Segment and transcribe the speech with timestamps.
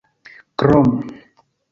[0.59, 0.87] krom